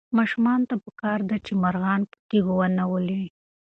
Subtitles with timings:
[0.17, 3.23] ماشومانو ته پکار ده چې مرغان په تیږو ونه ولي.